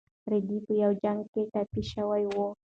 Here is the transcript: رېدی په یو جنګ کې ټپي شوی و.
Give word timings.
رېدی 0.31 0.57
په 0.65 0.73
یو 0.83 0.91
جنګ 1.03 1.21
کې 1.33 1.41
ټپي 1.51 1.81
شوی 1.91 2.23
و. 2.33 2.35